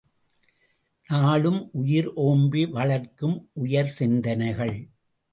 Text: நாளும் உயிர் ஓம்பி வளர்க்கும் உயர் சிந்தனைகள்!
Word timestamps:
நாளும் 1.07 1.69
உயிர் 1.71 2.09
ஓம்பி 2.21 2.69
வளர்க்கும் 2.69 3.35
உயர் 3.53 3.91
சிந்தனைகள்! 3.99 4.73